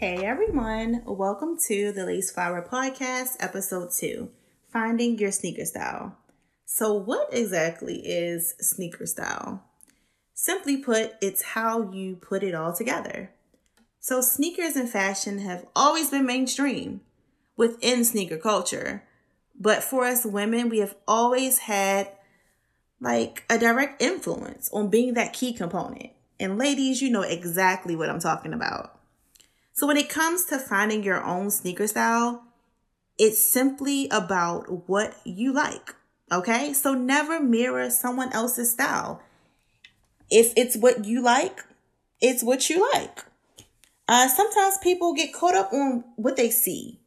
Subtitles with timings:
[0.00, 1.02] everyone.
[1.04, 4.30] Welcome to the Laced Flower Podcast, episode two
[4.72, 6.16] Finding Your Sneaker Style.
[6.64, 9.64] So, what exactly is sneaker style?
[10.34, 13.32] Simply put, it's how you put it all together.
[13.98, 17.00] So, sneakers and fashion have always been mainstream
[17.56, 19.02] within sneaker culture.
[19.58, 22.12] But for us women, we have always had
[23.00, 26.10] like a direct influence on being that key component.
[26.38, 28.97] And ladies, you know exactly what I'm talking about.
[29.78, 32.42] So when it comes to finding your own sneaker style,
[33.16, 35.94] it's simply about what you like.
[36.32, 36.72] Okay.
[36.72, 39.22] So never mirror someone else's style.
[40.32, 41.64] If it's what you like,
[42.20, 43.24] it's what you like.
[44.08, 46.98] Uh, sometimes people get caught up on what they see.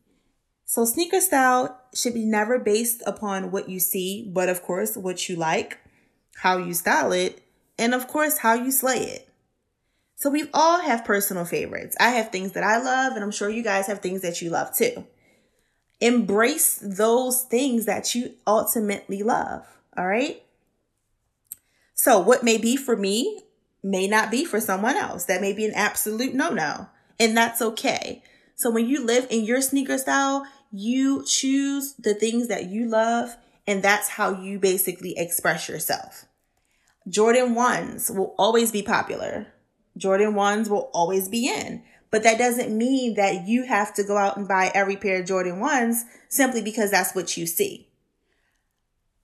[0.63, 5.27] So sneaker style should be never based upon what you see, but of course, what
[5.27, 5.79] you like,
[6.37, 7.41] how you style it,
[7.77, 9.30] and of course, how you slay it.
[10.15, 11.95] So we all have personal favorites.
[11.99, 14.49] I have things that I love, and I'm sure you guys have things that you
[14.49, 15.05] love too.
[15.99, 19.65] Embrace those things that you ultimately love.
[19.97, 20.43] All right.
[21.93, 23.43] So, what may be for me
[23.83, 25.25] may not be for someone else.
[25.25, 26.87] That may be an absolute no no,
[27.19, 28.23] and that's okay.
[28.55, 33.35] So, when you live in your sneaker style, you choose the things that you love,
[33.67, 36.25] and that's how you basically express yourself.
[37.07, 39.47] Jordan 1s will always be popular.
[39.97, 41.83] Jordan 1s will always be in.
[42.09, 45.27] But that doesn't mean that you have to go out and buy every pair of
[45.27, 47.87] Jordan 1s simply because that's what you see.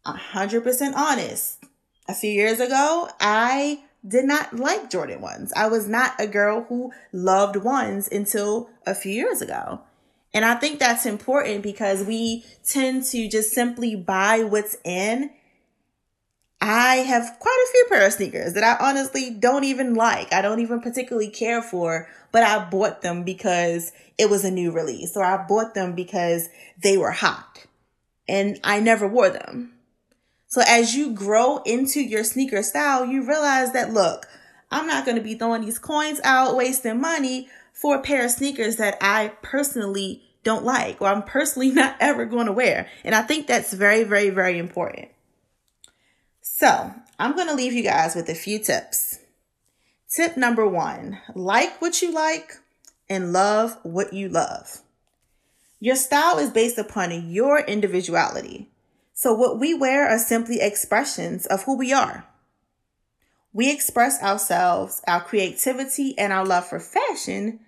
[0.06, 1.64] 100% honest.
[2.08, 5.52] A few years ago, I did not like Jordan 1s.
[5.56, 9.82] I was not a girl who loved ones until a few years ago.
[10.34, 15.32] And I think that's important because we tend to just simply buy what's in
[16.60, 20.34] I have quite a few pair of sneakers that I honestly don't even like.
[20.34, 24.72] I don't even particularly care for, but I bought them because it was a new
[24.72, 26.50] release or I bought them because
[26.82, 27.66] they were hot
[28.28, 29.74] and I never wore them.
[30.48, 34.26] So as you grow into your sneaker style, you realize that look,
[34.72, 38.32] I'm not going to be throwing these coins out, wasting money for a pair of
[38.32, 42.90] sneakers that I personally don't like or I'm personally not ever going to wear.
[43.04, 45.10] And I think that's very, very, very important.
[46.50, 49.20] So I'm going to leave you guys with a few tips.
[50.10, 52.54] Tip number one like what you like
[53.10, 54.82] and love what you love.
[55.80, 58.70] Your style is based upon your individuality.
[59.14, 62.26] So, what we wear are simply expressions of who we are.
[63.54, 67.60] We express ourselves, our creativity, and our love for fashion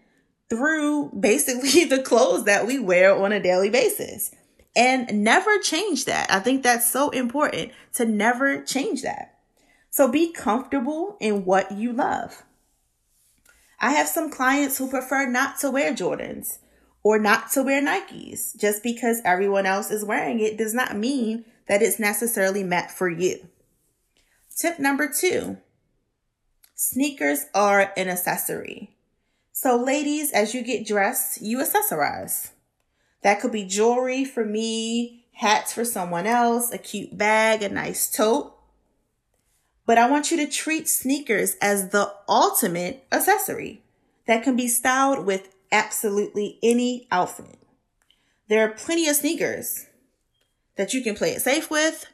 [0.50, 4.32] through basically the clothes that we wear on a daily basis
[4.76, 6.32] and never change that.
[6.32, 9.40] I think that's so important to never change that.
[9.90, 12.44] So be comfortable in what you love.
[13.80, 16.60] I have some clients who prefer not to wear Jordans
[17.02, 18.58] or not to wear Nikes.
[18.58, 23.10] Just because everyone else is wearing it does not mean that it's necessarily meant for
[23.10, 23.48] you.
[24.56, 25.58] Tip number two
[26.76, 28.96] sneakers are an accessory.
[29.52, 32.52] So, ladies, as you get dressed, you accessorize.
[33.22, 38.10] That could be jewelry for me, hats for someone else, a cute bag, a nice
[38.10, 38.56] tote.
[39.86, 43.82] But I want you to treat sneakers as the ultimate accessory
[44.28, 47.58] that can be styled with absolutely any outfit.
[48.48, 49.88] There are plenty of sneakers
[50.76, 52.06] that you can play it safe with,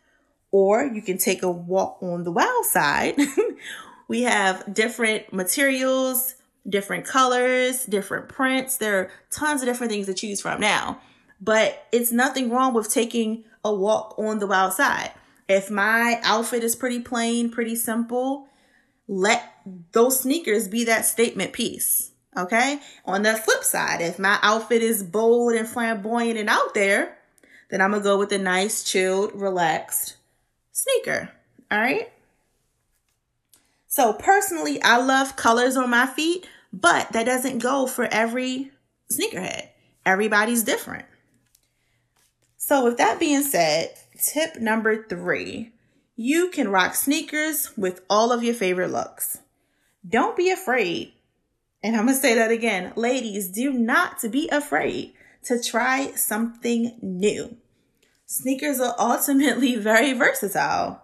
[0.51, 3.19] or you can take a walk on the wild side.
[4.07, 6.35] we have different materials,
[6.67, 8.77] different colors, different prints.
[8.77, 10.99] There are tons of different things to choose from now.
[11.41, 15.11] But it's nothing wrong with taking a walk on the wild side.
[15.47, 18.47] If my outfit is pretty plain, pretty simple,
[19.07, 19.43] let
[19.91, 22.11] those sneakers be that statement piece.
[22.37, 22.79] Okay.
[23.05, 27.17] On the flip side, if my outfit is bold and flamboyant and out there,
[27.69, 30.17] then I'm going to go with a nice, chilled, relaxed
[30.71, 31.29] sneaker.
[31.71, 32.11] All right.
[33.87, 38.71] So personally, I love colors on my feet, but that doesn't go for every
[39.11, 39.69] sneakerhead.
[40.05, 41.05] Everybody's different.
[42.57, 45.71] So, with that being said, tip number three
[46.17, 49.39] you can rock sneakers with all of your favorite looks.
[50.07, 51.11] Don't be afraid.
[51.83, 52.93] And I'm going to say that again.
[52.95, 55.13] Ladies, do not be afraid
[55.43, 57.57] to try something new.
[58.25, 61.03] Sneakers are ultimately very versatile.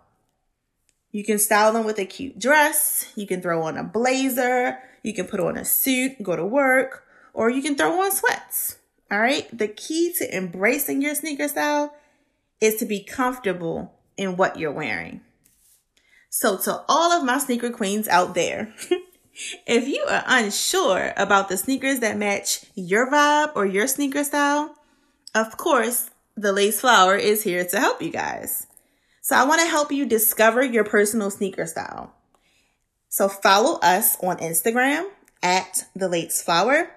[1.11, 3.11] You can style them with a cute dress.
[3.15, 4.79] You can throw on a blazer.
[5.03, 8.77] You can put on a suit, go to work, or you can throw on sweats.
[9.11, 9.47] All right.
[9.55, 11.93] The key to embracing your sneaker style
[12.61, 15.21] is to be comfortable in what you're wearing.
[16.29, 18.73] So, to all of my sneaker queens out there,
[19.67, 24.75] if you are unsure about the sneakers that match your vibe or your sneaker style,
[25.35, 28.67] of course, the Laced Flower is here to help you guys.
[29.31, 32.11] So I want to help you discover your personal sneaker style.
[33.07, 35.05] So follow us on Instagram
[35.41, 36.91] at the Laced Flower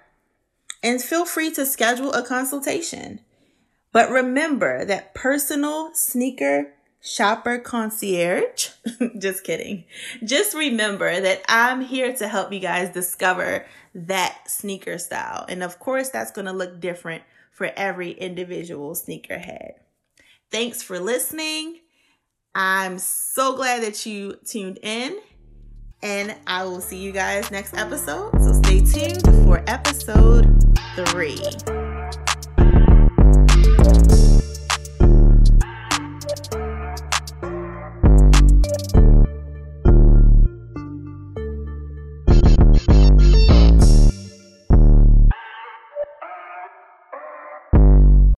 [0.82, 3.20] and feel free to schedule a consultation.
[3.92, 8.70] But remember that personal sneaker shopper concierge,
[9.20, 9.84] just kidding.
[10.24, 13.64] Just remember that I'm here to help you guys discover
[13.94, 15.46] that sneaker style.
[15.48, 17.22] And of course, that's going to look different
[17.52, 19.74] for every individual sneakerhead.
[20.50, 21.78] Thanks for listening.
[22.54, 25.18] I'm so glad that you tuned in.
[26.02, 28.32] And I will see you guys next episode.
[28.40, 31.40] So stay tuned for episode three.